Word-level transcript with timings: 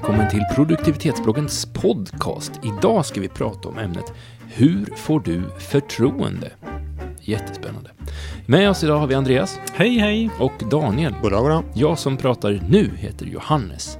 välkommen 0.00 0.30
till 0.30 0.44
produktivitetsbloggens 0.54 1.66
podcast. 1.66 2.52
Idag 2.62 3.06
ska 3.06 3.20
vi 3.20 3.28
prata 3.28 3.68
om 3.68 3.78
ämnet 3.78 4.04
Hur 4.52 4.96
får 4.96 5.20
du 5.20 5.42
förtroende? 5.58 6.52
Jättespännande. 7.20 7.90
Med 8.46 8.70
oss 8.70 8.84
idag 8.84 8.98
har 8.98 9.06
vi 9.06 9.14
Andreas 9.14 9.58
Hej, 9.72 9.98
hej! 9.98 10.30
och 10.38 10.52
Daniel. 10.70 11.14
Goddag, 11.22 11.40
goddag. 11.42 11.64
Jag 11.74 11.98
som 11.98 12.16
pratar 12.16 12.60
nu 12.68 12.90
heter 12.96 13.26
Johannes. 13.26 13.98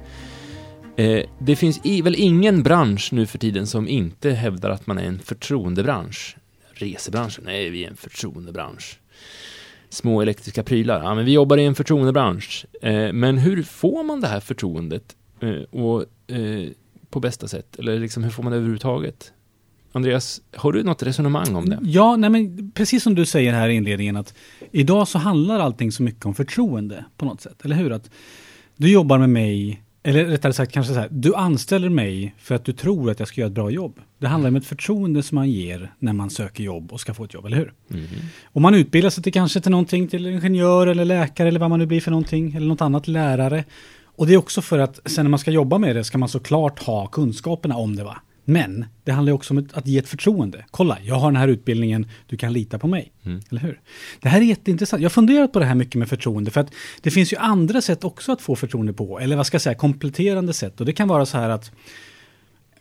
Eh, 0.97 1.23
det 1.39 1.55
finns 1.55 1.81
i, 1.83 2.01
väl 2.01 2.15
ingen 2.17 2.63
bransch 2.63 3.09
nu 3.13 3.25
för 3.25 3.37
tiden 3.37 3.67
som 3.67 3.87
inte 3.87 4.31
hävdar 4.31 4.69
att 4.69 4.87
man 4.87 4.97
är 4.97 5.03
en 5.03 5.19
förtroendebransch. 5.19 6.37
Resebranschen, 6.73 7.43
nej 7.45 7.69
vi 7.69 7.83
är 7.83 7.89
en 7.89 7.97
förtroendebransch. 7.97 8.99
Små 9.89 10.21
elektriska 10.21 10.63
prylar, 10.63 11.03
ja 11.03 11.15
men 11.15 11.25
vi 11.25 11.31
jobbar 11.33 11.57
i 11.57 11.65
en 11.65 11.75
förtroendebransch. 11.75 12.65
Eh, 12.81 13.13
men 13.13 13.37
hur 13.37 13.63
får 13.63 14.03
man 14.03 14.21
det 14.21 14.27
här 14.27 14.39
förtroendet 14.39 15.15
och, 15.71 16.05
eh, 16.35 16.69
på 17.09 17.19
bästa 17.19 17.47
sätt? 17.47 17.79
Eller 17.79 17.99
liksom 17.99 18.23
hur 18.23 18.31
får 18.31 18.43
man 18.43 18.51
det 18.51 18.57
överhuvudtaget? 18.57 19.33
Andreas, 19.91 20.41
har 20.55 20.71
du 20.71 20.83
något 20.83 21.03
resonemang 21.03 21.55
om 21.55 21.69
det? 21.69 21.79
Ja, 21.83 22.15
nej 22.15 22.29
men 22.29 22.71
precis 22.71 23.03
som 23.03 23.15
du 23.15 23.25
säger 23.25 23.53
här 23.53 23.69
i 23.69 23.73
inledningen 23.73 24.17
att 24.17 24.33
idag 24.71 25.07
så 25.07 25.17
handlar 25.17 25.59
allting 25.59 25.91
så 25.91 26.03
mycket 26.03 26.25
om 26.25 26.35
förtroende 26.35 27.05
på 27.17 27.25
något 27.25 27.41
sätt, 27.41 27.65
eller 27.65 27.75
hur? 27.75 27.91
Att 27.91 28.09
du 28.77 28.91
jobbar 28.91 29.17
med 29.17 29.29
mig, 29.29 29.83
eller 30.03 30.25
rättare 30.25 30.53
sagt 30.53 30.71
kanske 30.71 30.93
så 30.93 30.99
här, 30.99 31.07
du 31.11 31.35
anställer 31.35 31.89
mig 31.89 32.35
för 32.37 32.55
att 32.55 32.65
du 32.65 32.73
tror 32.73 33.11
att 33.11 33.19
jag 33.19 33.27
ska 33.27 33.41
göra 33.41 33.47
ett 33.47 33.53
bra 33.53 33.69
jobb. 33.69 33.99
Det 34.19 34.27
handlar 34.27 34.49
om 34.49 34.55
ett 34.55 34.65
förtroende 34.65 35.23
som 35.23 35.35
man 35.35 35.49
ger 35.49 35.93
när 35.99 36.13
man 36.13 36.29
söker 36.29 36.63
jobb 36.63 36.93
och 36.93 37.01
ska 37.01 37.13
få 37.13 37.23
ett 37.23 37.33
jobb, 37.33 37.45
eller 37.45 37.57
hur? 37.57 37.73
Mhm. 37.87 38.05
Och 38.43 38.61
man 38.61 38.75
utbildar 38.75 39.09
sig 39.09 39.23
till 39.23 39.33
kanske 39.33 39.61
till 39.61 39.71
någonting, 39.71 40.07
till 40.07 40.25
ingenjör 40.25 40.87
eller 40.87 41.05
läkare 41.05 41.47
eller 41.47 41.59
vad 41.59 41.69
man 41.69 41.79
nu 41.79 41.85
blir 41.85 42.01
för 42.01 42.11
någonting, 42.11 42.53
eller 42.55 42.67
något 42.67 42.81
annat, 42.81 43.07
lärare. 43.07 43.63
Och 44.21 44.27
det 44.27 44.33
är 44.33 44.37
också 44.37 44.61
för 44.61 44.79
att 44.79 44.99
sen 45.05 45.25
när 45.25 45.29
man 45.29 45.39
ska 45.39 45.51
jobba 45.51 45.77
med 45.77 45.95
det 45.95 46.03
ska 46.03 46.17
man 46.17 46.29
såklart 46.29 46.79
ha 46.79 47.07
kunskaperna 47.07 47.75
om 47.75 47.95
det 47.95 48.03
va. 48.03 48.17
Men 48.45 48.85
det 49.03 49.11
handlar 49.11 49.33
också 49.33 49.53
om 49.53 49.69
att 49.73 49.87
ge 49.87 49.97
ett 49.97 50.07
förtroende. 50.07 50.65
Kolla, 50.71 50.97
jag 51.03 51.15
har 51.15 51.31
den 51.31 51.35
här 51.35 51.47
utbildningen, 51.47 52.07
du 52.27 52.37
kan 52.37 52.53
lita 52.53 52.79
på 52.79 52.87
mig. 52.87 53.11
Mm. 53.23 53.41
Eller 53.49 53.61
hur? 53.61 53.79
Det 54.19 54.29
här 54.29 54.41
är 54.41 54.45
jätteintressant. 54.45 55.01
Jag 55.01 55.09
har 55.09 55.11
funderat 55.11 55.53
på 55.53 55.59
det 55.59 55.65
här 55.65 55.75
mycket 55.75 55.95
med 55.95 56.09
förtroende, 56.09 56.51
för 56.51 56.61
att 56.61 56.73
det 57.01 57.11
finns 57.11 57.33
ju 57.33 57.37
andra 57.37 57.81
sätt 57.81 58.03
också 58.03 58.31
att 58.31 58.41
få 58.41 58.55
förtroende 58.55 58.93
på, 58.93 59.19
eller 59.19 59.35
vad 59.35 59.45
ska 59.45 59.55
jag 59.55 59.61
säga, 59.61 59.75
kompletterande 59.75 60.53
sätt. 60.53 60.79
Och 60.79 60.85
det 60.85 60.93
kan 60.93 61.07
vara 61.07 61.25
så 61.25 61.37
här 61.37 61.49
att 61.49 61.71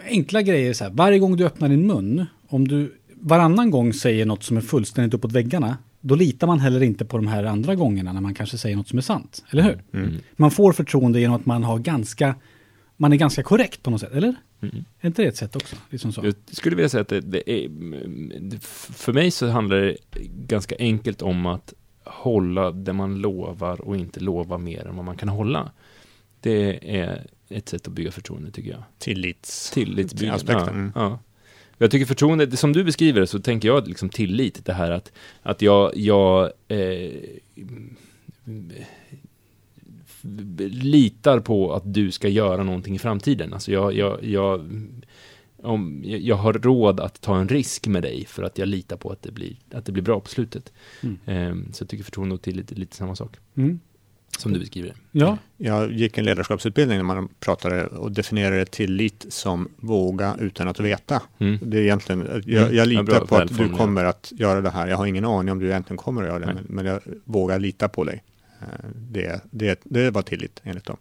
enkla 0.05 0.43
grejer 0.43 0.73
så 0.73 0.85
här, 0.85 0.91
varje 0.91 1.19
gång 1.19 1.37
du 1.37 1.47
öppnar 1.47 1.69
din 1.69 1.87
mun, 1.87 2.27
om 2.49 2.69
du 2.69 2.97
varannan 3.21 3.71
gång 3.71 3.93
säger 3.93 4.27
något 4.27 4.43
som 4.43 4.57
är 4.57 4.61
fullständigt 4.61 5.15
uppåt 5.15 5.33
väggarna, 5.33 5.77
då 6.01 6.15
litar 6.15 6.47
man 6.47 6.61
heller 6.61 6.83
inte 6.83 7.05
på 7.05 7.17
de 7.17 7.27
här 7.27 7.45
andra 7.45 7.75
gångerna 7.75 8.13
när 8.13 8.21
man 8.21 8.35
kanske 8.35 8.59
säger 8.59 8.77
något 8.77 8.89
som 8.89 8.99
är 8.99 9.03
sant. 9.03 9.45
Eller 9.51 9.63
hur? 9.63 9.83
Mm. 9.93 10.15
Man 10.37 10.51
får 10.51 10.73
förtroende 10.73 11.21
genom 11.21 11.37
att 11.37 11.47
man 11.47 11.65
har 11.65 11.79
ganska, 11.79 12.35
man 12.97 13.13
är 13.13 13.17
ganska 13.17 13.43
korrekt 13.43 13.83
på 13.83 13.91
något 13.91 14.01
sätt, 14.01 14.13
eller? 14.13 14.35
Mm. 14.61 14.85
Är 15.01 15.07
inte 15.07 15.23
det 15.23 15.29
ett 15.29 15.37
sätt 15.37 15.57
också? 15.57 15.77
Liksom 15.91 16.13
så. 16.13 16.25
Jag 16.25 16.35
skulle 16.51 16.77
vilja 16.77 16.89
säga 16.89 17.01
att 17.01 17.09
det, 17.09 17.21
det 17.21 17.51
är, 17.51 17.67
mm, 17.67 18.61
för 18.91 19.13
mig 19.13 19.31
så 19.31 19.49
handlar 19.49 19.77
det 19.77 19.97
ganska 20.47 20.77
enkelt 20.79 21.23
om 21.23 21.47
att 21.47 21.75
hålla 22.05 22.71
det 22.71 22.93
man 22.93 23.15
lovar 23.21 23.81
och 23.81 23.97
inte 23.97 24.21
lova 24.21 24.59
mer 24.59 24.87
än 24.87 24.97
vad 24.97 25.05
man 25.05 25.17
kan 25.17 25.29
hålla. 25.29 25.71
Det 26.41 26.97
är 27.01 27.27
ett 27.49 27.69
sätt 27.69 27.87
att 27.87 27.93
bygga 27.93 28.11
förtroende 28.11 28.51
tycker 28.51 28.71
jag. 28.71 28.83
Tillits... 28.99 29.71
Tillitsbyggande. 29.71 30.37
Aspekten, 30.37 30.93
Ja, 30.95 31.01
mm. 31.01 31.13
ja. 31.13 31.19
Jag 31.83 31.91
tycker 31.91 32.07
förtroende, 32.07 32.57
som 32.57 32.73
du 32.73 32.85
beskriver 32.85 33.27
så 33.27 33.39
tänker 33.39 33.69
jag 33.69 33.89
liksom 33.89 34.09
tillit, 34.09 34.65
det 34.65 34.73
här 34.73 34.91
att, 34.91 35.13
att 35.43 35.63
jag, 35.63 35.97
jag 35.97 36.53
eh, 36.69 37.11
litar 40.71 41.41
på 41.41 41.75
att 41.75 41.95
du 41.95 42.11
ska 42.11 42.29
göra 42.29 42.63
någonting 42.63 42.95
i 42.95 42.99
framtiden. 42.99 43.53
Alltså 43.53 43.73
jag, 43.73 43.95
jag, 43.95 44.25
jag, 44.25 44.71
om, 45.57 46.03
jag 46.05 46.37
har 46.37 46.53
råd 46.53 47.01
att 47.01 47.21
ta 47.21 47.39
en 47.39 47.49
risk 47.49 47.87
med 47.87 48.03
dig 48.03 48.25
för 48.25 48.43
att 48.43 48.59
jag 48.59 48.69
litar 48.69 48.97
på 48.97 49.11
att 49.11 49.23
det 49.23 49.33
blir, 49.33 49.57
att 49.73 49.85
det 49.85 49.93
blir 49.93 50.03
bra 50.03 50.21
på 50.21 50.29
slutet. 50.29 50.73
Mm. 51.01 51.19
Eh, 51.25 51.73
så 51.73 51.83
jag 51.83 51.89
tycker 51.89 52.05
förtroende 52.05 52.35
och 52.35 52.43
tillit 52.43 52.73
är 52.73 52.77
lite 52.77 52.97
samma 52.97 53.17
sak, 53.17 53.37
Mm. 53.55 53.81
Som 54.39 54.53
du 54.53 54.59
beskriver. 54.61 54.95
Ja, 55.13 55.39
Jag 55.57 55.93
gick 55.93 56.19
en 56.19 56.25
ledarskapsutbildning 56.25 56.99
där 56.99 57.05
man 57.05 57.29
pratade 57.41 57.87
och 57.87 58.13
definierade 58.13 58.65
tillit 58.65 59.27
som 59.29 59.69
våga 59.77 60.37
utan 60.41 60.69
att 60.69 60.81
veta. 60.81 61.23
Mm. 61.39 61.59
Det 61.63 61.79
är 61.79 61.83
egentligen, 61.83 62.21
jag, 62.21 62.29
Mm. 62.49 62.49
jag 62.63 62.75
Ja, 62.75 62.85
litar 62.85 63.03
bra, 63.03 63.27
på 63.27 63.37
att 63.37 63.59
du 63.59 63.69
kommer 63.69 64.05
att 64.05 64.33
göra 64.37 64.61
det 64.61 64.71
här. 64.71 64.87
Jag 64.89 64.97
har 64.97 65.07
ingen 65.07 65.25
aning 65.25 65.53
om 65.53 65.59
du 65.59 65.67
egentligen 65.67 65.97
kommer 65.99 66.23
att 66.23 66.29
göra 66.29 66.39
det, 66.39 66.47
men, 66.47 66.65
men 66.69 66.87
jag 66.87 67.01
vågar 67.25 67.59
lita 67.59 67.89
på 67.89 68.05
dig. 68.05 68.23
Det, 68.95 69.41
det, 69.51 69.81
det 69.85 70.11
var 70.11 70.23
tillit 70.23 70.61
enligt 70.65 70.85
dem. 70.85 70.97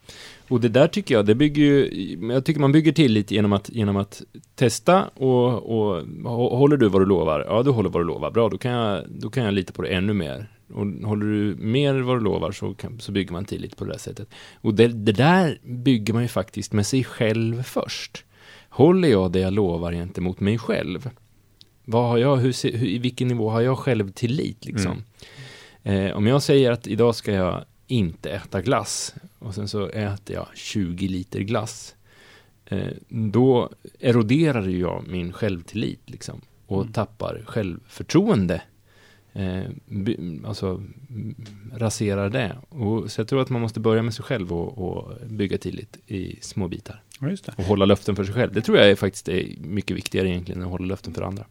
Och 0.47 0.62
det 0.62 0.70
där 0.70 0.88
tycker 0.88 1.16
jag, 1.16 1.25
det 1.25 1.36
bygger 1.36 1.64
ju, 1.64 1.90
jag 2.34 2.46
tycker 2.46 2.59
man 2.59 2.72
bygger 2.72 2.92
tillit 2.92 3.31
genom 3.31 3.53
att, 3.53 3.70
genom 3.70 3.97
att 3.97 4.22
testa 4.56 5.08
och, 5.08 5.47
och 5.47 6.03
hå- 6.06 6.58
håller 6.58 6.78
du 6.78 6.90
vad 6.90 7.02
du 7.02 7.06
lovar, 7.06 7.46
ja 7.48 7.64
du 7.64 7.69
håller 7.69 7.90
vad 7.90 8.02
du 8.02 8.06
lovar, 8.08 8.31
bra 8.31 8.50
då 8.50 8.58
kan 8.58 8.72
jag, 8.72 9.03
då 9.09 9.30
kan 9.30 9.44
jag 9.44 9.53
lita 9.53 9.74
på 9.74 9.81
det 9.81 9.88
ännu 9.90 10.14
mer. 10.14 10.48
Och 10.74 10.86
håller 10.86 11.25
du 11.25 11.56
mer 11.56 11.96
vad 11.96 12.18
du 12.18 12.24
lovar 12.24 12.52
så, 12.52 12.74
kan, 12.74 13.00
så 13.00 13.12
bygger 13.12 13.31
man 13.31 13.46
tillit 13.46 13.78
på 13.78 13.86
det 13.86 13.92
där 13.92 14.00
sättet. 14.00 14.30
Och 14.62 14.74
det, 14.74 14.88
det 14.88 15.12
där 15.12 15.58
bygger 15.64 16.14
man 16.14 16.22
ju 16.22 16.28
faktiskt 16.28 16.74
med 16.74 16.86
sig 16.86 17.03
själv 17.03 17.64
först. 17.64 18.25
Håller 18.69 19.08
jag 19.08 19.31
det 19.31 19.40
jag 19.40 19.53
lovar 19.53 19.92
gentemot 19.94 20.40
mig 20.40 20.58
själv? 20.58 21.09
Vad 21.86 22.08
har 22.09 22.18
jag, 22.18 22.38
hur, 22.38 22.72
hur, 22.78 22.88
i 22.88 22.98
vilken 22.98 23.28
nivå 23.28 23.50
har 23.50 23.62
jag 23.62 23.78
själv 23.78 24.12
tillit 24.12 24.66
liksom? 24.66 25.03
Eh, 25.84 26.12
om 26.17 26.28
jag 26.28 26.44
säger 26.44 26.72
att 26.72 26.88
idag 26.88 27.16
ska 27.16 27.31
jag 27.31 27.66
inte 27.88 28.29
äta 28.31 28.62
glass 28.62 29.16
och 29.40 29.56
sen 29.56 29.67
så 29.67 29.88
äter 29.88 30.35
jag 30.35 30.47
20 30.56 31.07
liter 31.07 31.40
glass. 31.40 31.95
Eh, 32.66 32.88
då 33.09 33.69
eroderar 34.00 34.68
jag 34.68 35.07
min 35.07 35.34
självtillit 35.34 36.09
liksom 36.09 36.41
och 36.68 36.81
Mm. 36.81 36.94
tappar 36.94 37.41
självförtroende. 37.45 38.62
Eh, 39.34 39.63
alltså 40.45 40.84
raserar 41.73 42.29
det. 42.29 42.57
Och, 42.69 43.12
så 43.12 43.22
jag 43.22 43.28
tror 43.28 43.41
att 43.41 43.50
man 43.50 43.62
måste 43.62 43.79
börja 43.79 44.01
med 44.01 44.13
sig 44.13 44.25
själv 44.25 44.53
och, 44.53 44.78
och 44.78 45.13
bygga 45.28 45.57
tillit 45.57 45.97
i 46.07 46.38
små 46.41 46.68
bitar. 46.68 47.03
ja. 47.47 47.53
Och 47.57 47.63
hålla 47.63 47.85
löften 47.85 48.16
för 48.16 48.23
sig 48.23 48.34
själv. 48.34 48.53
Det 48.53 48.62
tror 48.62 48.78
jag 48.78 48.89
är 48.89 48.95
faktiskt 48.95 49.29
är 49.29 49.56
mycket 49.62 49.97
viktigare 49.97 50.29
egentligen 50.29 50.62
än 50.62 50.66
att 50.68 50.72
hålla 50.72 50.85
löften 50.85 51.13
för 51.13 51.22
andra. 51.22 51.45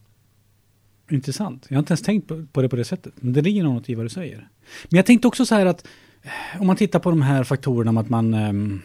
Intressant. 1.09 1.65
Jag 1.69 1.75
har 1.75 1.79
inte 1.79 1.91
ens 1.91 2.01
tänkt 2.01 2.27
på, 2.27 2.45
på 2.51 2.61
det 2.61 2.69
på 2.69 2.75
det 2.75 2.85
sättet. 2.85 3.13
Men 3.15 3.33
det 3.33 3.41
ligger 3.41 3.63
något 3.63 3.89
i 3.89 3.95
vad 3.95 4.05
du 4.05 4.09
säger. 4.09 4.47
Men 4.89 4.97
jag 4.97 5.05
tänkte 5.05 5.27
också 5.27 5.45
så 5.45 5.55
här 5.55 5.65
att 5.65 5.87
eh, 6.21 6.61
om 6.61 6.67
man 6.67 6.75
tittar 6.75 6.99
på 6.99 7.09
de 7.09 7.21
här 7.21 7.43
faktorerna 7.43 7.89
om 7.89 7.97
att 7.97 8.09
man 8.09 8.33
ehm, 8.33 8.81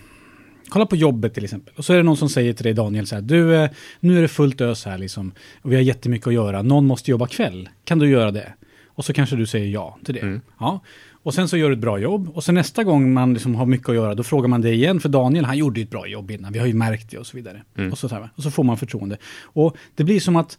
Kolla 0.69 0.87
på 0.87 0.97
jobbet 0.97 1.35
till 1.35 1.45
exempel. 1.45 1.75
Och 1.77 1.85
så 1.85 1.93
är 1.93 1.97
det 1.97 2.03
någon 2.03 2.17
som 2.17 2.29
säger 2.29 2.53
till 2.53 2.65
dig 2.65 2.75
Daniel 2.75 3.07
så 3.07 3.15
här. 3.15 3.23
Du, 3.23 3.57
eh, 3.57 3.71
nu 4.01 4.19
är 4.19 4.23
det 4.23 4.29
fullt 4.29 4.61
ös 4.61 4.85
här 4.85 4.99
liksom. 4.99 5.33
Och 5.63 5.73
vi 5.73 5.77
har 5.77 5.83
jättemycket 5.83 6.27
att 6.27 6.35
göra. 6.35 6.63
Någon 6.63 6.87
måste 6.87 7.11
jobba 7.11 7.27
kväll. 7.27 7.69
Kan 7.85 7.99
du 7.99 8.09
göra 8.09 8.31
det? 8.31 8.53
Och 8.87 9.05
så 9.05 9.13
kanske 9.13 9.37
du 9.37 9.47
säger 9.47 9.67
ja 9.67 9.99
till 10.05 10.15
det. 10.15 10.21
Mm. 10.21 10.41
Ja. 10.61 10.81
Och 11.11 11.35
sen 11.35 11.49
så 11.49 11.57
gör 11.57 11.69
du 11.69 11.75
ett 11.75 11.81
bra 11.81 11.99
jobb. 11.99 12.29
Och 12.35 12.45
sen 12.45 12.55
nästa 12.55 12.85
gång 12.85 13.13
man 13.13 13.35
liksom 13.35 13.55
har 13.55 13.67
mycket 13.67 13.89
att 13.89 13.95
göra, 13.95 14.15
då 14.15 14.23
frågar 14.23 14.49
man 14.49 14.61
det 14.61 14.73
igen. 14.73 15.01
För 15.01 15.09
Daniel, 15.09 15.45
han 15.45 15.59
gjorde 15.59 15.81
ju 15.81 15.85
ett 15.85 15.91
bra 15.91 16.07
jobb 16.07 16.31
innan. 16.31 16.53
Vi 16.53 16.59
har 16.59 16.67
ju 16.67 16.75
märkt 16.75 17.11
det 17.11 17.19
och 17.19 17.27
så 17.27 17.37
vidare. 17.37 17.63
Mm. 17.77 17.93
Och, 17.93 17.99
så, 17.99 18.29
och 18.37 18.43
så 18.43 18.51
får 18.51 18.65
man 18.65 18.77
förtroende. 18.77 19.17
Och 19.43 19.77
det 19.95 20.05
blir 20.05 20.21
som 20.21 20.37
att 20.37 20.59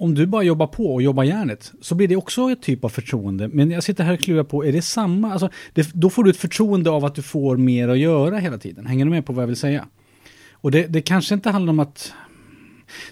om 0.00 0.14
du 0.14 0.26
bara 0.26 0.42
jobbar 0.42 0.66
på 0.66 0.94
och 0.94 1.02
jobbar 1.02 1.24
järnet 1.24 1.72
så 1.80 1.94
blir 1.94 2.08
det 2.08 2.16
också 2.16 2.50
ett 2.50 2.62
typ 2.62 2.84
av 2.84 2.88
förtroende. 2.88 3.48
Men 3.48 3.70
jag 3.70 3.82
sitter 3.82 4.04
här 4.04 4.12
och 4.12 4.20
klurar 4.20 4.44
på, 4.44 4.64
är 4.64 4.72
det 4.72 4.82
samma? 4.82 5.32
Alltså, 5.32 5.50
det, 5.74 5.90
då 5.94 6.10
får 6.10 6.24
du 6.24 6.30
ett 6.30 6.36
förtroende 6.36 6.90
av 6.90 7.04
att 7.04 7.14
du 7.14 7.22
får 7.22 7.56
mer 7.56 7.88
att 7.88 7.98
göra 7.98 8.38
hela 8.38 8.58
tiden. 8.58 8.86
Hänger 8.86 9.04
du 9.04 9.10
med 9.10 9.26
på 9.26 9.32
vad 9.32 9.42
jag 9.42 9.46
vill 9.46 9.56
säga? 9.56 9.86
Och 10.52 10.70
det, 10.70 10.86
det 10.86 11.02
kanske 11.02 11.34
inte 11.34 11.50
handlar 11.50 11.70
om 11.70 11.80
att... 11.80 12.12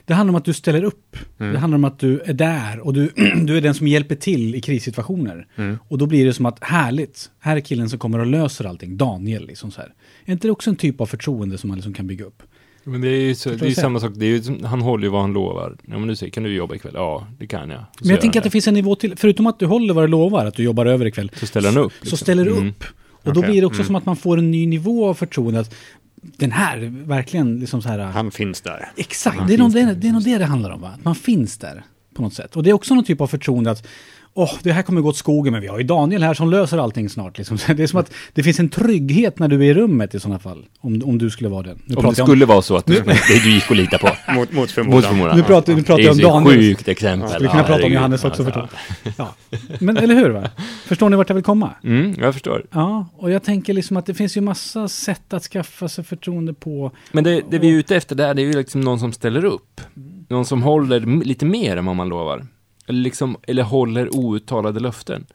Det 0.04 0.14
handlar 0.14 0.32
om 0.32 0.36
att 0.36 0.44
du 0.44 0.52
ställer 0.52 0.84
upp. 0.84 1.16
Mm. 1.38 1.52
Det 1.52 1.58
handlar 1.58 1.78
om 1.78 1.84
att 1.84 1.98
du 1.98 2.20
är 2.20 2.32
där 2.32 2.80
och 2.80 2.94
du, 2.94 3.12
du 3.44 3.56
är 3.56 3.60
den 3.60 3.74
som 3.74 3.88
hjälper 3.88 4.14
till 4.14 4.54
i 4.54 4.60
krissituationer. 4.60 5.46
Mm. 5.56 5.78
Och 5.88 5.98
då 5.98 6.06
blir 6.06 6.26
det 6.26 6.32
som 6.32 6.46
att 6.46 6.64
härligt, 6.64 7.30
här 7.40 7.56
är 7.56 7.60
killen 7.60 7.88
som 7.88 7.98
kommer 7.98 8.18
och 8.18 8.26
löser 8.26 8.64
allting, 8.64 8.96
Daniel. 8.96 9.46
Liksom 9.46 9.70
så 9.70 9.80
här. 9.80 9.94
Är 10.24 10.32
inte 10.32 10.48
det 10.48 10.52
också 10.52 10.70
en 10.70 10.76
typ 10.76 11.00
av 11.00 11.06
förtroende 11.06 11.58
som 11.58 11.68
man 11.68 11.76
liksom 11.76 11.94
kan 11.94 12.06
bygga 12.06 12.24
upp? 12.24 12.42
Men 12.84 13.00
det 13.00 13.08
är 13.08 13.20
ju, 13.20 13.34
så, 13.34 13.50
det 13.50 13.66
är 13.66 13.70
samma 13.70 14.00
sak, 14.00 14.12
det 14.14 14.26
är 14.26 14.28
ju, 14.30 14.64
han 14.66 14.80
håller 14.80 15.04
ju 15.04 15.10
vad 15.10 15.20
han 15.20 15.32
lovar. 15.32 15.76
Ja 15.86 15.98
men 15.98 16.08
du 16.08 16.16
säger, 16.16 16.32
kan 16.32 16.42
du 16.42 16.54
jobba 16.54 16.74
ikväll? 16.74 16.92
Ja, 16.96 17.26
det 17.38 17.46
kan 17.46 17.70
jag. 17.70 17.78
Så 17.80 17.84
Men 18.00 18.10
jag 18.10 18.20
tänker 18.20 18.40
att 18.40 18.44
det 18.44 18.50
finns 18.50 18.68
en 18.68 18.74
nivå 18.74 18.94
till, 18.94 19.16
förutom 19.16 19.46
att 19.46 19.58
du 19.58 19.66
håller 19.66 19.94
vad 19.94 20.04
du 20.04 20.08
lovar, 20.08 20.46
att 20.46 20.54
du 20.54 20.62
jobbar 20.62 20.86
över 20.86 21.06
ikväll, 21.06 21.30
Så 21.34 21.46
ställer 21.46 21.68
han 21.68 21.78
upp. 21.78 21.92
så 21.92 21.98
liksom. 22.00 22.18
ställer 22.18 22.44
du 22.44 22.50
Mm. 22.50 22.68
upp. 22.68 22.84
Och 23.10 23.34
då 23.34 23.40
Okej, 23.40 23.50
blir 23.50 23.60
det 23.60 23.66
också 23.66 23.78
mm. 23.80 23.86
som 23.86 23.96
att 23.96 24.06
man 24.06 24.16
får 24.16 24.38
en 24.38 24.50
ny 24.50 24.66
nivå 24.66 25.08
av 25.08 25.14
förtroende. 25.14 25.60
Att 25.60 25.74
den 26.22 26.52
här, 26.52 26.78
verkligen 27.06 27.60
liksom 27.60 27.82
så 27.82 27.88
här... 27.88 27.98
Han 27.98 28.30
finns 28.30 28.60
där. 28.60 28.88
exakt, 28.96 29.38
han 29.38 29.46
det 29.48 29.54
är, 29.54 29.58
nog 29.58 29.72
det, 29.72 29.94
det 29.94 30.08
är 30.08 30.12
nog 30.12 30.22
det 30.24 30.38
det 30.38 30.44
handlar 30.44 30.70
om 30.70 30.80
va? 30.80 30.88
Att 30.98 31.04
man 31.04 31.14
finns 31.14 31.58
där. 31.58 31.84
på 32.14 32.22
något 32.22 32.34
sätt. 32.34 32.56
Och 32.56 32.62
det 32.62 32.70
är 32.70 32.74
också 32.74 32.94
någon 32.94 33.04
typ 33.04 33.20
av 33.20 33.26
förtroende 33.26 33.70
att 33.70 33.86
åh, 34.34 34.50
det 34.62 34.72
här 34.72 34.82
kommer 34.82 35.00
gå 35.00 35.08
åt 35.08 35.16
skogen, 35.16 35.52
men 35.52 35.62
vi 35.62 35.68
har 35.68 35.78
ju 35.78 35.84
Daniel 35.84 36.22
här 36.22 36.34
som 36.34 36.50
löser 36.50 36.78
allting 36.78 37.08
snart. 37.08 37.38
Liksom. 37.38 37.58
Det 37.76 37.82
är 37.82 37.86
som 37.86 38.00
att 38.00 38.12
det 38.32 38.42
finns 38.42 38.60
en 38.60 38.68
trygghet 38.68 39.38
när 39.38 39.48
du 39.48 39.56
är 39.56 39.62
i 39.70 39.74
rummet 39.74 40.14
i 40.14 40.20
sådana 40.20 40.38
fall, 40.38 40.66
om, 40.80 41.02
om 41.04 41.18
du 41.18 41.30
skulle 41.30 41.48
vara 41.48 41.62
den. 41.62 41.82
Nu 41.86 41.94
Om 41.96 42.04
det 42.08 42.14
skulle 42.14 42.46
vara 42.46 42.62
så 42.62 42.76
att 42.76 42.86
du, 42.86 42.94
det 43.00 43.44
du 43.44 43.50
gick 43.50 43.70
att 43.70 43.76
lita 43.76 43.98
på. 43.98 44.06
Mot, 44.06 44.16
mot 44.36 44.52
Mot 44.52 44.70
förmodan. 44.70 45.02
förmodan. 45.02 45.36
Nu 45.36 45.42
pratar- 45.42 45.74
nu 45.74 45.82
pratar 45.82 46.02
Det 46.02 46.08
är 46.08 46.20
jag 46.20 46.34
om 46.34 46.44
Daniel. 46.44 46.60
sjukt 46.62 46.88
exempel. 46.88 47.30
Skulle 47.30 47.48
kunna 47.48 47.64
prata 47.64 47.84
om. 47.84 47.92
Johannes 47.92 48.24
också 48.24 48.42
Ja, 48.42 48.46
förstås. 48.52 48.70
Ja. 49.16 49.34
Men 49.80 49.96
eller 49.96 50.14
hur? 50.14 50.30
Va? 50.30 50.50
Förstår 50.86 51.08
ni 51.10 51.16
vart 51.16 51.28
jag 51.28 51.34
vill 51.34 51.44
komma? 51.44 51.70
Mm, 51.84 52.14
jag 52.20 52.32
förstår. 52.34 52.66
Ja, 52.72 53.06
och 53.16 53.30
jag 53.30 53.42
tänker 53.42 53.72
liksom 53.74 53.96
att 53.96 54.06
det 54.06 54.14
finns 54.14 54.36
ju 54.36 54.40
massa 54.40 54.88
sätt 54.88 55.32
att 55.32 55.42
skaffa 55.42 55.88
sig 55.88 56.04
förtroende 56.04 56.54
på. 56.54 56.90
Men 57.12 57.24
det, 57.24 57.42
det 57.50 57.58
vi 57.58 57.68
är 57.68 57.72
ute 57.72 57.96
efter 57.96 58.16
där, 58.16 58.34
det 58.34 58.42
är 58.42 58.46
ju 58.46 58.52
liksom 58.52 58.80
någon 58.80 58.98
som 58.98 59.12
ställer 59.12 59.44
upp. 59.44 59.80
Någon 60.28 60.44
som 60.44 60.62
håller 60.62 61.24
lite 61.24 61.44
mer 61.44 61.76
än 61.76 61.84
vad 61.86 61.96
man 61.96 62.08
lovar. 62.08 62.46
Eller, 62.88 63.00
liksom, 63.00 63.36
eller 63.42 63.62
håller 63.62 64.16
outtalade 64.16 64.80
löften. 64.80 65.26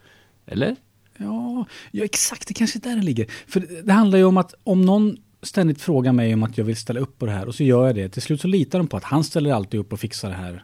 Eller? 0.45 0.75
Ja, 1.17 1.65
ja, 1.91 2.03
exakt, 2.03 2.47
det 2.47 2.53
kanske 2.53 2.79
är 2.79 2.81
där 2.81 2.95
det 2.95 3.01
ligger. 3.01 3.27
För 3.47 3.83
det 3.83 3.93
handlar 3.93 4.17
ju 4.17 4.25
om 4.25 4.37
att 4.37 4.53
om 4.63 4.81
någon 4.81 5.17
ständigt 5.41 5.81
frågar 5.81 6.11
mig 6.11 6.33
om 6.33 6.43
att 6.43 6.57
jag 6.57 6.65
vill 6.65 6.75
ställa 6.75 6.99
upp 6.99 7.19
på 7.19 7.25
det 7.25 7.31
här 7.31 7.47
och 7.47 7.55
så 7.55 7.63
gör 7.63 7.85
jag 7.87 7.95
det. 7.95 8.09
Till 8.09 8.21
slut 8.21 8.41
så 8.41 8.47
litar 8.47 8.79
de 8.79 8.87
på 8.87 8.97
att 8.97 9.03
han 9.03 9.23
ställer 9.23 9.53
alltid 9.53 9.79
upp 9.79 9.93
och 9.93 9.99
fixar 9.99 10.29
det 10.29 10.35
här. 10.35 10.63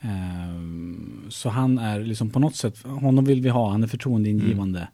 Ehm, 0.00 1.26
så 1.28 1.48
han 1.48 1.78
är 1.78 2.00
liksom 2.00 2.30
på 2.30 2.38
något 2.38 2.56
sätt, 2.56 2.82
honom 2.82 3.24
vill 3.24 3.40
vi 3.40 3.48
ha, 3.48 3.70
han 3.70 3.82
är 3.82 3.86
förtroendeingivande. 3.86 4.88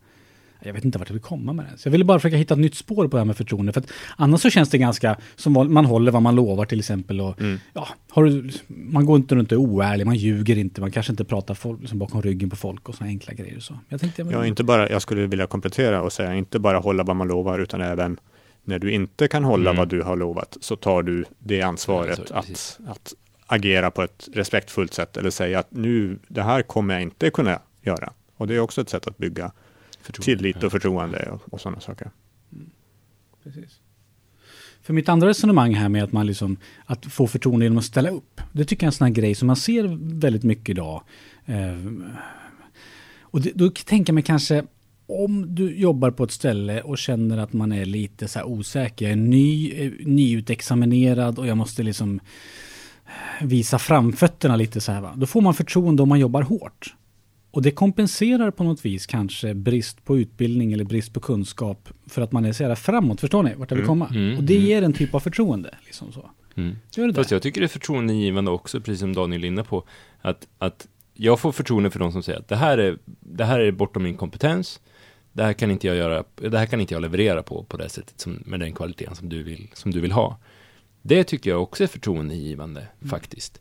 Jag 0.63 0.73
vet 0.73 0.85
inte 0.85 0.99
vart 0.99 1.09
jag 1.09 1.15
vill 1.15 1.23
komma 1.23 1.53
med 1.53 1.65
det. 1.65 1.79
Så 1.79 1.87
jag 1.89 1.93
ville 1.93 2.05
bara 2.05 2.19
försöka 2.19 2.37
hitta 2.37 2.55
ett 2.55 2.61
nytt 2.61 2.75
spår 2.75 3.09
på 3.09 3.17
det 3.17 3.21
här 3.21 3.25
med 3.25 3.37
förtroende. 3.37 3.73
För 3.73 3.81
att 3.81 3.91
annars 4.17 4.41
så 4.41 4.51
känns 4.51 4.69
det 4.71 4.79
ganska 4.79 5.17
som 5.37 5.53
man 5.53 5.85
håller 5.85 6.13
vad 6.13 6.23
man 6.23 6.35
lovar 6.35 6.65
till 6.65 6.79
exempel. 6.79 7.21
Och, 7.21 7.41
ja, 7.73 7.89
har 8.11 8.25
du, 8.25 8.51
man 8.67 9.07
går 9.07 9.17
inte 9.17 9.35
runt 9.35 9.53
och 9.53 9.59
är 9.59 9.61
oärlig, 9.63 10.07
man 10.07 10.17
ljuger 10.17 10.59
inte, 10.59 10.81
man 10.81 10.91
kanske 10.91 11.13
inte 11.13 11.25
pratar 11.25 11.55
folk, 11.55 11.81
liksom 11.81 11.99
bakom 11.99 12.23
ryggen 12.23 12.51
på 12.51 12.57
folk 12.57 12.89
och 12.89 12.95
sådana 12.95 13.11
enkla 13.11 13.35
grejer. 13.35 13.57
Och 13.57 13.63
så. 13.63 13.79
Jag 13.89 14.01
tänkte, 14.01 14.23
Ja, 14.31 14.47
inte 14.47 14.65
bara, 14.65 14.91
jag 14.91 15.03
skulle 15.03 15.27
vilja 15.27 15.47
komplettera 15.47 16.03
och 16.03 16.13
säga 16.13 16.35
inte 16.35 16.59
bara 16.59 16.79
hålla 16.79 17.03
vad 17.03 17.17
man 17.17 17.29
lovar 17.29 17.59
utan 17.59 17.81
även 17.81 18.21
när 18.65 18.79
du 18.79 18.91
inte 18.93 19.29
kan 19.29 19.45
hålla 19.45 19.71
Mm. 19.71 19.79
vad 19.79 19.89
du 19.89 20.03
har 20.03 20.17
lovat 20.17 20.57
så 20.61 20.77
tar 20.77 21.03
du 21.03 21.25
det 21.39 21.63
ansvaret 21.63 22.19
Ja, 22.19 22.27
så- 22.27 22.35
att, 22.35 22.47
precis. 22.47 22.79
att 22.89 23.15
agera 23.47 23.91
på 23.91 24.03
ett 24.03 24.29
respektfullt 24.35 24.95
sätt 24.95 25.17
eller 25.17 25.31
säga 25.31 25.59
att 25.59 25.67
nu, 25.71 26.19
det 26.29 26.43
här 26.43 26.63
kommer 26.63 26.95
jag 26.95 27.03
inte 27.03 27.31
kunna 27.31 27.59
göra. 27.83 28.13
Och 28.37 28.47
det 28.47 28.55
är 28.55 28.61
också 28.61 28.81
ett 28.81 28.89
sätt 28.89 29.07
att 29.07 29.19
bygga 29.19 29.53
tillit 30.03 30.63
och 30.63 30.73
förtroende 30.73 31.31
och, 31.31 31.53
och 31.53 31.61
sådana 31.61 31.81
saker. 31.81 32.11
Precis. 33.45 33.81
För 34.83 34.95
mitt 34.95 35.09
andra 35.09 35.29
resonemang 35.29 35.75
här 35.75 35.89
med 35.89 36.05
att 36.05 36.13
man 36.13 36.27
liksom, 36.27 36.57
att 36.85 37.07
få 37.07 37.27
förtroende 37.27 37.65
genom 37.65 37.79
att 37.79 37.85
ställa 37.85 38.11
upp. 38.11 38.41
Det 38.53 38.65
tycker 38.65 38.85
jag 38.85 38.87
är 38.87 38.93
en 38.93 38.93
sån 38.93 39.07
här 39.07 39.15
grej 39.15 39.35
som 39.35 39.47
man 39.47 39.57
ser 39.57 39.99
väldigt 40.21 40.43
mycket 40.43 40.69
idag. 40.69 41.03
Eh, 41.47 41.77
och 43.21 43.41
det, 43.41 43.53
då 43.55 43.71
tänker 43.71 44.11
jag 44.11 44.15
mig 44.15 44.25
kanske, 44.25 44.65
om 45.07 45.55
du 45.55 45.77
jobbar 45.77 46.11
på 46.11 46.25
ett 46.25 46.31
ställe 46.31 46.83
och 46.83 46.99
känner 46.99 47.39
att 47.39 47.53
man 47.53 47.73
är 47.73 47.85
lite 47.85 48.29
så 48.29 48.39
här 48.39 48.47
osäker, 48.47 49.05
jag 49.05 49.13
är 49.13 49.17
ny, 49.17 49.73
eh, 49.73 49.93
nyutexaminerad 50.07 51.39
och 51.39 51.47
jag 51.47 51.57
måste 51.57 51.83
liksom 51.83 52.21
visa 53.41 53.79
framfötterna 53.79 54.57
lite 54.57 54.81
så 54.81 54.93
här. 54.93 55.01
Va? 55.01 55.15
Då 55.17 55.27
får 55.27 55.41
man 55.41 55.55
förtroende 55.55 56.03
om 56.03 56.09
man 56.09 56.21
jobbar 56.21 56.43
hårt. 56.43 56.95
Och 57.59 57.63
det 57.63 57.71
kompenserar 57.71 58.51
på 58.51 58.65
något 58.65 58.85
vis 58.85 59.07
kanske 59.07 59.55
brist 59.55 60.05
på 60.05 60.19
utbildning 60.19 60.73
eller 60.73 60.85
brist 60.85 61.13
på 61.13 61.21
kunskap 61.21 61.89
för 62.07 62.23
att 62.23 62.33
man 62.33 62.45
är 62.45 62.53
så 62.53 62.63
jävla 62.63 62.77
framåt. 62.77 63.21
Förstår 63.21 63.43
ni 63.43 63.55
vart 63.55 63.71
jag 63.71 63.77
vill 63.77 63.87
komma? 63.87 64.07
mm, 64.15 64.37
och 64.39 64.45
det 64.45 64.57
mm. 64.57 64.67
ger 64.67 64.83
en 64.83 64.93
typ 64.93 65.15
av 65.15 65.21
förtroende. 65.21 65.75
Liksom 65.85 66.13
så. 66.13 66.31
Mm. 66.55 66.77
Gör 66.97 67.07
det 67.07 67.15
Fast 67.15 67.31
jag 67.31 67.43
tycker 67.43 67.61
det 67.61 67.67
är 67.67 67.69
förtroendegivande 67.69 68.51
också, 68.51 68.81
precis 68.81 69.01
som 69.01 69.15
Daniel 69.15 69.45
är 69.45 69.49
inne 69.49 69.65
på, 69.65 69.85
att, 70.21 70.49
att 70.59 70.89
jag 71.15 71.41
får 71.41 71.53
förtroende 71.53 71.91
för 71.91 71.99
de 71.99 72.13
som 72.13 72.23
säger 72.23 72.39
att 72.39 72.49
det 72.49 72.57
här 72.57 72.79
är, 72.79 72.99
det 73.21 73.45
här 73.45 73.61
är 73.61 73.73
bortom 73.73 74.03
min 74.03 74.17
kompetens, 74.17 74.81
det 75.33 75.43
här 75.43 75.53
kan 75.53 75.71
inte 75.71 75.87
jag 75.87 75.97
göra, 75.97 76.25
det 76.35 76.59
här 76.59 76.67
kan 76.67 76.81
inte 76.81 76.95
jag 76.95 77.03
leverera 77.03 77.43
på, 77.43 77.63
på 77.63 77.77
det 77.77 77.89
sättet, 77.89 78.21
som, 78.21 78.43
med 78.47 78.61
den 78.61 78.73
kvaliteten 78.73 79.15
som 79.15 79.29
du 79.29 79.43
vill, 79.43 79.69
som 79.73 79.91
du 79.91 80.01
vill 80.01 80.13
ha. 80.13 80.39
Det 81.03 81.25
tycker 81.25 81.51
jag 81.51 81.63
också 81.63 81.83
är 81.83 81.89
förtroendegivande, 81.89 82.87
faktiskt. 83.11 83.61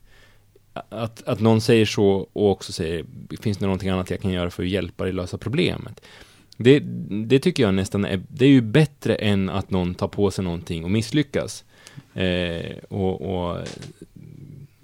Att, 0.89 1.23
att 1.27 1.39
någon 1.39 1.61
säger 1.61 1.85
så 1.85 2.27
och 2.33 2.51
också 2.51 2.73
säger, 2.73 3.05
finns 3.41 3.57
det 3.57 3.65
någonting 3.65 3.89
annat 3.89 4.09
jag 4.09 4.21
kan 4.21 4.31
göra 4.31 4.49
för 4.49 4.63
att 4.63 4.69
hjälpa 4.69 5.03
dig 5.03 5.13
lösa 5.13 5.37
problemet? 5.37 6.01
Det, 6.57 6.79
det 7.27 7.39
tycker 7.39 7.63
jag 7.63 7.73
nästan 7.73 8.05
är, 8.05 8.21
det 8.29 8.45
är 8.45 8.49
ju 8.49 8.61
bättre 8.61 9.15
än 9.15 9.49
att 9.49 9.69
någon 9.71 9.95
tar 9.95 10.07
på 10.07 10.31
sig 10.31 10.43
någonting 10.43 10.83
och 10.83 10.91
misslyckas. 10.91 11.63
Eh, 12.13 12.71
och, 12.89 13.21
och 13.21 13.67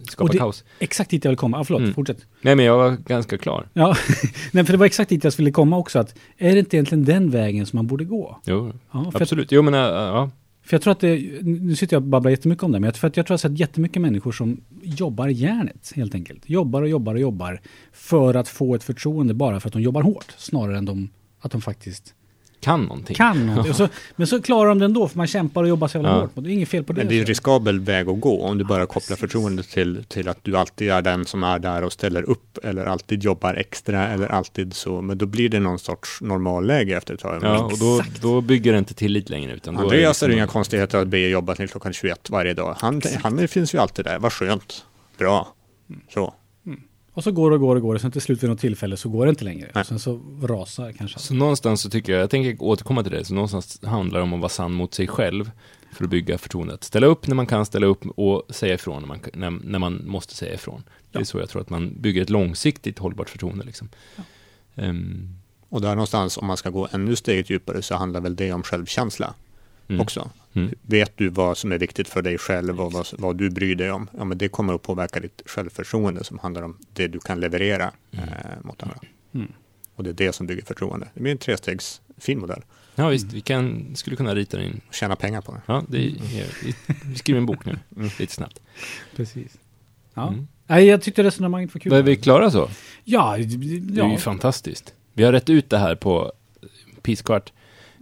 skapa 0.09 0.31
det- 0.31 0.37
kaos. 0.37 0.63
Exakt 0.79 1.09
dit 1.09 1.23
jag 1.25 1.31
vill 1.31 1.37
komma. 1.37 1.59
Ah, 1.59 1.63
förlåt, 1.63 1.81
Mm. 1.81 1.93
fortsätt. 1.93 2.25
Nej, 2.41 2.55
men 2.55 2.65
jag 2.65 2.77
var 2.77 2.91
ganska 3.05 3.37
klar. 3.37 3.67
Ja, 3.73 3.95
Nej, 4.51 4.65
för 4.65 4.71
det 4.73 4.77
var 4.77 4.85
exakt 4.85 5.09
dit 5.09 5.23
jag 5.23 5.31
ville 5.37 5.51
komma 5.51 5.77
också. 5.77 5.99
Att 5.99 6.15
är 6.37 6.53
det 6.53 6.59
inte 6.59 6.75
egentligen 6.77 7.05
den 7.05 7.29
vägen 7.29 7.65
som 7.65 7.77
man 7.77 7.87
borde 7.87 8.03
gå? 8.05 8.39
Jo, 8.45 8.73
Ja, 8.91 9.03
för, 9.03 9.17
att, 9.17 9.21
absolut. 9.21 9.51
Jo, 9.51 9.61
men 9.61 9.73
äh, 9.73 9.79
ja 9.79 10.29
för 10.63 10.75
jag 10.75 10.81
tror 10.81 10.91
att 10.91 10.99
det, 10.99 11.41
nu 11.43 11.75
sitter 11.75 11.95
jag 11.95 12.03
och 12.03 12.09
babblar 12.09 12.31
jättemycket 12.31 12.63
om 12.63 12.71
det, 12.71 12.79
men 12.79 12.87
jag, 12.87 12.95
för 12.95 13.07
att 13.07 13.17
jag 13.17 13.25
tror 13.25 13.35
att 13.35 13.43
jag 13.43 13.49
har 13.49 13.55
sett 13.55 13.59
jättemycket 13.59 14.01
människor 14.01 14.31
som 14.31 14.61
jobbar 14.83 15.27
järnet 15.27 15.91
helt 15.95 16.15
enkelt. 16.15 16.49
Jobbar 16.49 16.81
och 16.81 16.89
jobbar 16.89 17.13
och 17.13 17.21
jobbar 17.21 17.61
för 17.91 18.33
att 18.33 18.47
få 18.47 18.75
ett 18.75 18.83
förtroende 18.83 19.33
bara 19.33 19.59
för 19.59 19.69
att 19.69 19.73
de 19.73 19.81
jobbar 19.81 20.01
hårt. 20.01 20.33
Snarare 20.37 20.77
än 20.77 20.85
de, 20.85 21.09
att 21.39 21.51
de 21.51 21.61
faktiskt 21.61 22.15
kan 22.63 22.83
någonting. 22.83 23.15
kan 23.15 23.45
någonting. 23.45 23.73
Så, 23.73 23.87
men 24.15 24.27
så 24.27 24.41
klarar 24.41 24.69
de 24.69 24.79
det 24.79 24.85
ändå, 24.85 25.07
för 25.07 25.17
man 25.17 25.27
kämpar 25.27 25.61
och 25.63 25.69
jobbar 25.69 25.87
så 25.87 25.97
jävla 25.97 26.09
Ja. 26.09 26.19
hårt. 26.19 26.31
Det 26.35 26.49
är 26.49 26.53
inget 26.53 26.69
fel 26.69 26.83
på 26.83 26.93
det. 26.93 26.97
Men 26.97 27.07
det 27.07 27.15
är 27.15 27.19
en 27.19 27.25
riskabel 27.25 27.79
väg 27.79 28.09
att 28.09 28.19
gå 28.21 28.41
om 28.43 28.57
du 28.57 28.63
bara 28.63 28.85
kopplar 28.85 28.99
precis. 28.99 29.19
förtroendet 29.19 29.69
till, 29.69 30.03
till 30.07 30.27
att 30.27 30.37
du 30.41 30.57
alltid 30.57 30.89
är 30.91 31.01
den 31.01 31.25
som 31.25 31.43
är 31.43 31.59
där 31.59 31.83
och 31.83 31.93
ställer 31.93 32.23
upp 32.23 32.57
eller 32.63 32.85
alltid 32.85 33.23
jobbar 33.23 33.53
extra 33.53 34.07
eller 34.07 34.27
alltid 34.27 34.73
så. 34.73 35.01
Men 35.01 35.17
då 35.17 35.25
blir 35.25 35.49
det 35.49 35.59
någon 35.59 35.79
sorts 35.79 36.21
normalläge 36.21 36.97
efter 36.97 37.13
ett 37.13 37.19
tag. 37.19 37.39
Ja, 37.43 37.59
och 37.63 37.79
då, 37.79 38.01
då 38.21 38.41
bygger 38.41 38.71
det 38.73 38.79
inte 38.79 38.93
tillit 38.93 39.29
längre. 39.29 39.53
Utan 39.53 39.73
då 39.75 39.81
Andreas 39.81 40.03
är 40.03 40.07
liksom- 40.09 40.29
det 40.29 40.33
inga 40.35 40.47
konstigheter 40.47 40.97
att 40.97 41.07
be 41.07 41.17
jobba 41.19 41.55
till 41.55 41.69
klockan 41.69 41.93
21 41.93 42.29
varje 42.29 42.53
dag. 42.53 42.75
Han, 42.79 43.01
han 43.23 43.47
finns 43.47 43.75
ju 43.75 43.79
alltid 43.79 44.05
där. 44.05 44.19
Vad 44.19 44.33
skönt. 44.33 44.85
Bra. 45.17 45.47
Så. 46.13 46.33
Och 47.15 47.23
så 47.23 47.31
går 47.31 47.49
det 47.49 47.53
och 47.55 47.59
går 47.61 47.75
och 47.75 47.81
går 47.81 47.95
och 47.95 48.01
sen 48.01 48.11
till 48.11 48.21
slut 48.21 48.43
vid 48.43 48.49
något 48.49 48.59
tillfälle 48.59 48.97
så 48.97 49.09
går 49.09 49.25
det 49.25 49.29
inte 49.29 49.43
längre. 49.43 49.71
Och 49.75 49.85
sen 49.85 49.99
så 49.99 50.19
rasar 50.41 50.91
kanske. 50.91 51.19
Så 51.19 51.33
någonstans 51.33 51.81
så 51.81 51.89
tycker 51.89 52.13
jag, 52.13 52.21
jag 52.21 52.29
tänker 52.29 52.63
återkomma 52.63 53.03
till 53.03 53.11
det, 53.11 53.25
så 53.25 53.33
någonstans 53.33 53.79
handlar 53.83 54.19
det 54.19 54.23
om 54.23 54.33
att 54.33 54.39
vara 54.39 54.49
sann 54.49 54.73
mot 54.73 54.93
sig 54.93 55.07
själv 55.07 55.51
för 55.91 56.03
att 56.03 56.09
bygga 56.09 56.37
förtroendet. 56.37 56.83
Ställa 56.83 57.07
upp 57.07 57.27
när 57.27 57.35
man 57.35 57.45
kan 57.47 57.65
ställa 57.65 57.85
upp 57.87 58.05
och 58.05 58.43
säga 58.49 58.73
ifrån 58.73 59.01
när 59.01 59.07
man, 59.07 59.19
när, 59.33 59.49
när 59.49 59.79
man 59.79 60.01
måste 60.07 60.35
säga 60.35 60.53
ifrån. 60.53 60.83
Det 61.11 61.17
är 61.17 61.21
Ja. 61.21 61.25
så 61.25 61.39
jag 61.39 61.49
tror 61.49 61.61
att 61.61 61.69
man 61.69 62.01
bygger 62.01 62.21
ett 62.21 62.29
långsiktigt 62.29 62.99
hållbart 62.99 63.29
förtroende. 63.29 63.65
Liksom. 63.65 63.89
Ehm, 64.75 65.29
Och 65.69 65.81
där 65.81 65.89
någonstans, 65.89 66.37
om 66.37 66.47
man 66.47 66.57
ska 66.57 66.69
gå 66.69 66.87
ännu 66.91 67.15
steget 67.15 67.49
djupare, 67.49 67.81
så 67.81 67.95
handlar 67.95 68.21
väl 68.21 68.35
det 68.35 68.53
om 68.53 68.63
självkänsla 68.63 69.33
mm. 69.87 70.01
också. 70.01 70.29
Mm. 70.53 70.71
Vet 70.81 71.17
du 71.17 71.29
vad 71.29 71.57
som 71.57 71.71
är 71.71 71.77
viktigt 71.77 72.07
för 72.07 72.21
dig 72.21 72.37
själv 72.37 72.81
och 72.81 72.91
vad, 72.91 73.07
vad 73.17 73.35
du 73.37 73.49
bryr 73.49 73.75
dig 73.75 73.91
om? 73.91 74.09
Ja, 74.17 74.23
men 74.23 74.37
det 74.37 74.49
kommer 74.49 74.73
att 74.73 74.81
påverka 74.81 75.19
ditt 75.19 75.41
självförtroende 75.45 76.23
som 76.23 76.39
handlar 76.39 76.61
om 76.61 76.77
det 76.93 77.07
du 77.07 77.19
kan 77.19 77.39
leverera 77.39 77.91
Mm. 78.11 78.29
eh, 78.29 78.35
mot 78.63 78.83
andra. 78.83 78.97
Mm. 79.33 79.51
Och 79.95 80.03
det 80.03 80.09
är 80.09 80.13
det 80.13 80.33
som 80.33 80.47
bygger 80.47 80.63
förtroende. 80.65 81.07
Det 81.13 81.19
blir 81.21 81.31
en 81.31 81.37
trestegs 81.37 82.01
fin 82.17 82.39
modell. 82.39 82.61
Ja 82.95 83.07
visst, 83.09 83.33
vi 83.33 83.41
kan, 83.41 83.95
skulle 83.95 84.15
kunna 84.15 84.35
rita 84.35 84.57
den 84.57 84.65
in. 84.65 84.81
Tjäna 84.91 85.15
pengar 85.15 85.41
på 85.41 85.51
det. 85.51 85.61
Ja, 85.65 85.83
det 85.87 85.97
är, 85.97 86.11
vi, 86.63 86.75
vi 87.05 87.15
skriver 87.15 87.37
en 87.39 87.45
bok 87.45 87.65
nu, 87.65 87.79
Mm. 87.97 88.09
lite 88.19 88.33
snabbt. 88.33 88.59
Precis. 89.15 89.57
Ja. 90.13 90.27
Mm. 90.27 90.47
Nej, 90.67 90.85
jag 90.85 91.01
tyckte 91.01 91.23
resonemanget 91.23 91.73
var 91.73 91.79
kul. 91.79 91.91
Var 91.91 92.01
vi 92.01 92.15
klara 92.15 92.51
så? 92.51 92.69
Ja, 93.03 93.37
Det 93.37 93.43
är 93.43 93.59
ju 93.59 93.83
ja. 93.93 94.17
fantastiskt. 94.17 94.93
Vi 95.13 95.23
har 95.23 95.31
rätt 95.31 95.49
ut 95.49 95.69
det 95.69 95.77
här 95.77 95.95
på 95.95 96.31
piskvart. 97.01 97.51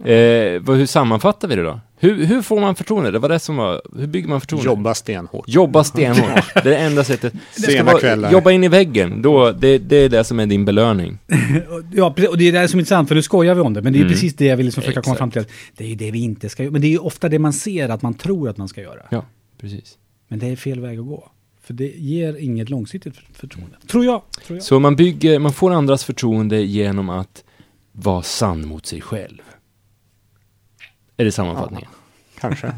Eh, 0.04 0.60
vad, 0.60 0.76
hur 0.76 0.86
sammanfattar 0.86 1.48
vi 1.48 1.56
det 1.56 1.62
då? 1.62 1.80
Hur, 1.96 2.24
hur 2.24 2.42
får 2.42 2.60
man 2.60 2.74
förtroende? 2.74 3.10
Det 3.10 3.18
var 3.18 3.28
det 3.28 3.38
som 3.38 3.56
var, 3.56 3.82
hur 3.98 4.06
bygger 4.06 4.28
man 4.28 4.40
förtroende? 4.40 4.66
Jobba 4.66 4.94
stenhårt. 4.94 5.44
Jobba 5.48 5.84
stenhårt. 5.84 6.54
Det 6.54 6.60
är 6.60 6.64
det 6.64 6.76
enda 6.76 7.04
sättet. 7.04 7.32
Sena 7.52 7.84
vara, 7.84 7.98
kvällar. 8.00 8.32
jobba 8.32 8.50
in 8.50 8.64
i 8.64 8.68
väggen. 8.68 9.22
Då, 9.22 9.52
det, 9.52 9.78
det 9.78 9.96
är 9.96 10.08
det 10.08 10.24
som 10.24 10.40
är 10.40 10.46
din 10.46 10.64
belöning. 10.64 11.18
ja, 11.94 12.14
och 12.30 12.38
det 12.38 12.48
är 12.48 12.52
det 12.52 12.68
som 12.68 12.78
är 12.78 12.80
intressant, 12.80 13.08
för 13.08 13.14
nu 13.14 13.22
skojar 13.22 13.54
vi 13.54 13.60
om 13.60 13.74
det, 13.74 13.82
men 13.82 13.92
det 13.92 13.98
är 13.98 14.00
Mm. 14.00 14.12
precis 14.12 14.34
det 14.34 14.44
jag 14.44 14.56
vill 14.56 14.66
liksom 14.66 14.82
försöka 14.82 15.02
komma 15.02 15.14
Exakt. 15.14 15.18
fram 15.18 15.30
till. 15.30 15.40
Att 15.40 15.48
det 15.76 15.84
är 15.84 15.88
ju 15.88 15.94
det 15.94 16.10
vi 16.10 16.18
inte 16.22 16.48
ska 16.48 16.62
göra. 16.62 16.72
Men 16.72 16.80
det 16.80 16.86
är 16.86 16.90
ju 16.90 16.98
ofta 16.98 17.28
det 17.28 17.38
man 17.38 17.52
ser 17.52 17.88
att 17.88 18.02
man 18.02 18.14
tror 18.14 18.48
att 18.48 18.56
man 18.56 18.68
ska 18.68 18.80
göra. 18.80 19.00
Ja, 19.10 19.24
precis. 19.60 19.98
Men 20.28 20.38
det 20.38 20.46
är 20.46 20.56
fel 20.56 20.80
väg 20.80 20.98
att 20.98 21.06
gå. 21.06 21.28
För 21.64 21.74
det 21.74 21.92
ger 21.96 22.36
inget 22.36 22.70
långsiktigt 22.70 23.16
för- 23.16 23.24
förtroende. 23.34 23.76
Tror 23.90 24.04
jag. 24.04 24.22
Tror 24.46 24.56
jag. 24.56 24.64
Så 24.64 24.78
man 24.80 24.96
bygger, 24.96 25.38
man 25.38 25.52
får 25.52 25.70
andras 25.70 26.04
förtroende 26.04 26.60
genom 26.62 27.08
att 27.10 27.44
vara 27.92 28.22
sann 28.22 28.66
mot 28.68 28.86
sig 28.86 29.00
själv. 29.00 29.38
Är 31.22 31.24
det 31.24 31.32
sammanfattningen? 31.32 31.88
Kanske. 32.40 32.66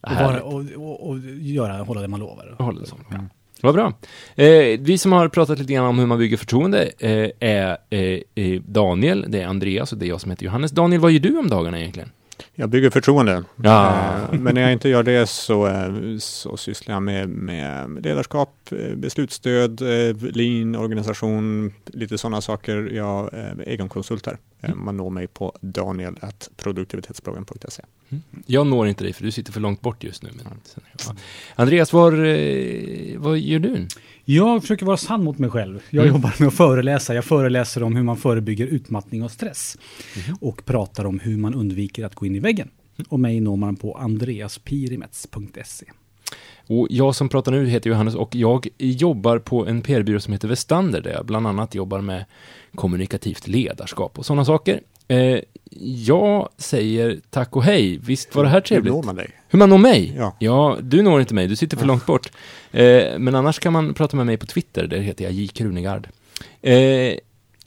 Och, 0.00 0.12
vara, 0.12 0.42
och, 0.42 0.64
och, 0.76 1.08
och 1.08 1.18
göra, 1.38 1.82
hålla 1.82 2.00
det 2.00 2.08
man 2.08 2.20
lovar. 2.20 2.56
Håller 2.58 2.80
det 2.80 2.86
så. 2.86 2.96
Ja. 3.10 3.18
Vad 3.62 3.74
bra. 3.74 3.92
Eh, 4.34 4.80
vi 4.80 4.98
som 4.98 5.12
har 5.12 5.28
pratat 5.28 5.58
lite 5.58 5.72
grann 5.72 5.86
om 5.86 5.98
hur 5.98 6.06
man 6.06 6.18
bygger 6.18 6.36
förtroende 6.36 6.90
eh, 6.98 7.30
är 7.40 7.78
eh, 7.90 8.20
eh, 8.34 8.60
Daniel, 8.62 9.26
det 9.28 9.40
är 9.40 9.46
Andreas 9.46 9.92
och 9.92 9.98
det 9.98 10.06
är 10.06 10.08
jag 10.08 10.20
som 10.20 10.30
heter 10.30 10.44
Johannes. 10.44 10.70
Daniel, 10.70 11.00
vad 11.00 11.12
gör 11.12 11.20
du 11.20 11.38
om 11.38 11.48
dagarna 11.48 11.80
egentligen? 11.80 12.10
Jag 12.54 12.68
bygger 12.70 12.90
förtroende. 12.90 13.44
Ja. 13.62 13.96
Eh, 14.32 14.38
Men 14.40 14.54
när 14.54 14.62
jag 14.62 14.72
inte 14.72 14.88
gör 14.88 15.02
det 15.02 15.26
så, 15.26 15.66
eh, 15.66 15.92
så 16.18 16.56
sysslar 16.56 16.94
jag 16.94 17.02
med, 17.02 17.28
med 17.28 18.04
ledarskap, 18.04 18.54
eh, 18.72 18.94
beslutsstöd, 18.96 19.80
lean, 20.36 20.76
organisation, 20.76 21.72
lite 21.86 22.18
sådana 22.18 22.40
saker. 22.40 22.90
Jag 22.94 23.30
är 23.34 23.62
egen 23.66 23.88
konsult 23.88 24.26
här. 24.26 24.38
Eh, 24.60 24.74
Man 24.74 24.96
når 24.96 25.10
mig 25.10 25.26
på 25.26 25.52
daniel.produktivitetsbloggen.se. 25.60 27.82
Jag 28.46 28.66
når 28.66 28.88
inte 28.88 29.04
dig 29.04 29.12
för 29.12 29.24
du 29.24 29.30
sitter 29.30 29.52
för 29.52 29.60
långt 29.60 29.80
bort 29.80 30.04
just 30.04 30.22
nu. 30.22 30.28
Men, 30.36 30.46
ja. 31.06 31.14
Andreas, 31.54 31.92
var, 31.92 32.12
vad 33.18 33.38
gör 33.38 33.58
du? 33.58 33.86
Jag 34.24 34.60
försöker 34.62 34.86
vara 34.86 34.96
sann 34.96 35.24
mot 35.24 35.38
mig 35.38 35.50
själv. 35.50 35.80
Jag 35.90 36.02
Mm. 36.04 36.14
jobbar 36.16 36.34
med 36.38 36.48
att 36.48 36.54
föreläsa. 36.54 37.14
Jag 37.14 37.24
föreläser 37.24 37.82
om 37.82 37.96
hur 37.96 38.02
man 38.02 38.16
förebygger 38.16 38.66
utmattning 38.66 39.22
och 39.22 39.30
stress. 39.30 39.78
Mhm. 40.26 40.36
Och 40.40 40.64
pratar 40.64 41.04
om 41.04 41.20
hur 41.20 41.36
man 41.36 41.54
undviker 41.54 42.04
att 42.04 42.14
gå 42.14 42.26
in 42.26 42.34
i 42.34 42.40
väggen. 42.42 42.70
Och 43.08 43.20
mig 43.20 43.40
når 43.40 43.56
man 43.56 43.76
på 43.76 43.94
andreaspirimets.se. 43.94 45.86
Och 46.66 46.86
jag 46.90 47.14
som 47.14 47.28
pratar 47.28 47.52
nu 47.52 47.66
heter 47.66 47.90
Johannes 47.90 48.14
och 48.14 48.34
jag 48.34 48.68
jobbar 48.78 49.38
på 49.38 49.66
en 49.66 49.82
PR-byrå 49.82 50.20
som 50.20 50.32
heter 50.32 50.48
Vestander 50.48 51.00
där 51.00 51.10
jag 51.10 51.26
bland 51.26 51.46
annat 51.46 51.74
jobbar 51.74 52.00
med 52.00 52.24
kommunikativt 52.74 53.46
ledarskap 53.46 54.18
och 54.18 54.26
sådana 54.26 54.44
saker. 54.44 54.80
Eh, 55.08 55.38
jag 56.06 56.48
säger 56.56 57.20
tack 57.30 57.56
och 57.56 57.62
hej. 57.62 57.98
Visst 58.02 58.34
var 58.34 58.42
det 58.44 58.48
här 58.48 58.56
Hur 58.56 58.60
trevligt? 58.60 58.92
når 58.92 59.02
man 59.02 59.14
dig? 59.16 59.30
Hur 59.48 59.58
man 59.58 59.70
når 59.70 59.78
mig? 59.78 60.14
Ja. 60.16 60.36
ja, 60.38 60.78
du 60.82 61.02
når 61.02 61.20
inte 61.20 61.34
mig, 61.34 61.46
du 61.48 61.56
sitter 61.56 61.76
för 61.76 61.86
långt 61.86 62.06
bort. 62.06 62.32
Eh, 62.70 63.18
men 63.18 63.34
annars 63.34 63.58
kan 63.58 63.72
man 63.72 63.94
prata 63.94 64.16
med 64.16 64.26
mig 64.26 64.36
på 64.36 64.46
Twitter, 64.46 64.86
där 64.86 64.98
heter 64.98 65.24
jag 65.24 65.32
J. 65.32 65.48
Krunegard. 65.48 66.08
Eh, 66.62 67.14